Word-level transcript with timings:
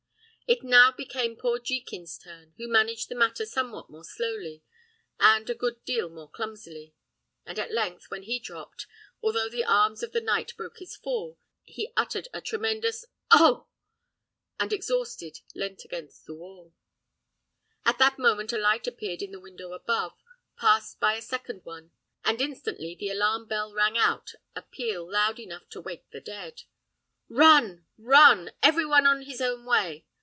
It 0.51 0.63
now 0.63 0.91
became 0.91 1.37
poor 1.37 1.59
Jekin's 1.59 2.17
turn, 2.17 2.53
who 2.57 2.67
managed 2.67 3.07
the 3.07 3.15
matter 3.15 3.45
somewhat 3.45 3.89
more 3.89 4.03
slowly, 4.03 4.61
and 5.17 5.49
a 5.49 5.55
good 5.55 5.85
deal 5.85 6.09
more 6.09 6.29
clumsily; 6.29 6.93
and 7.45 7.57
at 7.57 7.71
length, 7.71 8.11
when 8.11 8.23
he 8.23 8.37
dropped, 8.37 8.85
although 9.23 9.47
the 9.47 9.63
arms 9.63 10.03
of 10.03 10.11
the 10.11 10.19
knight 10.19 10.53
broke 10.57 10.79
his 10.79 10.93
fall, 10.97 11.39
he 11.63 11.93
uttered 11.95 12.27
a 12.33 12.41
tremendous 12.41 13.05
"Oh!" 13.31 13.69
and 14.59 14.73
exhausted, 14.73 15.39
leant 15.55 15.85
against 15.85 16.25
the 16.25 16.35
wall. 16.35 16.73
At 17.85 17.97
that 17.99 18.19
moment 18.19 18.51
a 18.51 18.57
light 18.57 18.87
appeared 18.87 19.21
in 19.21 19.33
a 19.33 19.39
window 19.39 19.71
above, 19.71 20.21
passed 20.57 20.99
by 20.99 21.13
a 21.15 21.21
second 21.21 21.63
one, 21.63 21.91
and 22.25 22.41
instantly 22.41 22.93
the 22.93 23.07
alarum 23.09 23.47
bell 23.47 23.73
rang 23.73 23.97
out 23.97 24.33
a 24.53 24.63
peal 24.63 25.09
loud 25.09 25.39
enough 25.39 25.69
to 25.69 25.79
awake 25.79 26.09
the 26.11 26.19
dead. 26.19 26.63
"Run! 27.29 27.85
run! 27.97 28.51
every 28.61 28.85
one 28.85 29.21
his 29.21 29.39
own 29.39 29.63
way!" 29.63 30.05